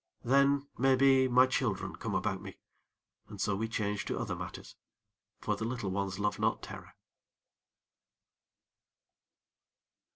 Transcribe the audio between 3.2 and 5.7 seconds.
and so we change to other matters; for the